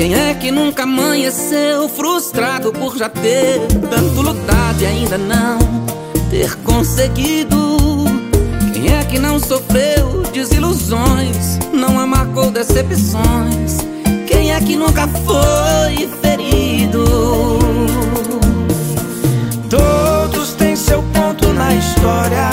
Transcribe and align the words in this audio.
Quem 0.00 0.14
é 0.14 0.32
que 0.32 0.50
nunca 0.50 0.84
amanheceu 0.84 1.88
frustrado 1.88 2.72
por 2.72 2.96
já 2.96 3.08
ter 3.08 3.60
tanto 3.90 4.22
lutado 4.22 4.80
e 4.80 4.86
ainda 4.86 5.18
não 5.18 5.58
ter 6.30 6.56
conseguido? 6.64 7.76
Quem 8.72 8.94
é 8.94 9.04
que 9.04 9.18
não 9.18 9.38
sofreu 9.38 9.99
decepções? 12.60 13.78
Quem 14.26 14.52
é 14.52 14.60
que 14.60 14.76
nunca 14.76 15.08
foi 15.08 16.08
ferido? 16.20 17.04
Todos 19.68 20.54
têm 20.54 20.76
seu 20.76 21.02
ponto 21.14 21.52
na 21.54 21.74
história, 21.74 22.50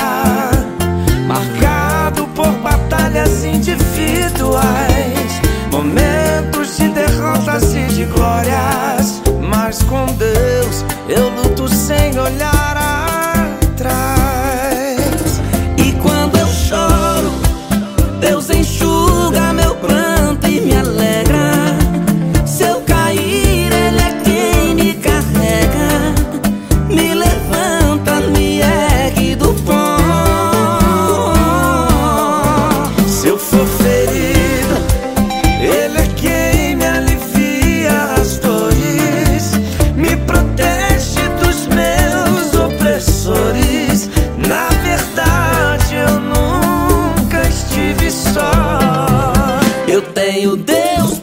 Eu 49.97 50.03
tenho 50.13 50.55
Deus 50.55 51.16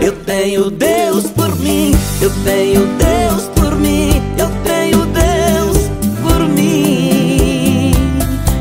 Eu 0.00 0.12
tenho 0.24 0.70
Deus 0.70 1.24
por 1.30 1.56
mim, 1.58 1.92
eu 2.20 2.30
tenho 2.44 2.86
Deus 2.86 3.42
por 3.56 3.74
mim, 3.76 4.10
eu 4.38 4.48
tenho 4.64 5.04
Deus 5.06 5.90
por 6.22 6.48
mim. 6.48 7.92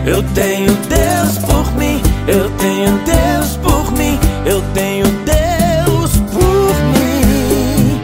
Eu 0.05 0.23
tenho 0.33 0.73
Deus 0.87 1.37
por 1.45 1.71
mim, 1.77 2.01
eu 2.27 2.49
tenho 2.57 2.99
Deus 3.05 3.57
por 3.57 3.91
mim, 3.91 4.19
eu 4.45 4.61
tenho 4.73 5.05
Deus 5.25 6.11
por 6.31 6.73
mim. 6.93 8.01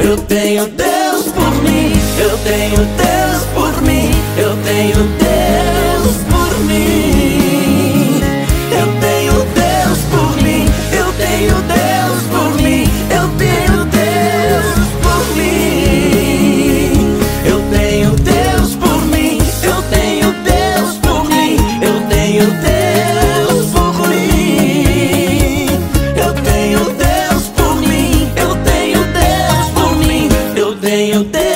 Eu 0.00 0.16
tenho 0.18 0.66
Deus 0.68 1.26
por 1.32 1.62
mim, 1.62 1.92
eu 2.18 2.38
tenho 2.38 2.76
Deus 2.76 3.33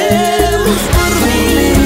Deus 0.08 0.80
por 0.94 1.14
mim. 1.26 1.77